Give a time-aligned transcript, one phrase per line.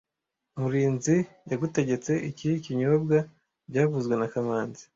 [0.59, 1.15] Murinzi
[1.51, 3.17] yagutegetse iki kinyobwa
[3.69, 4.83] byavuzwe na kamanzi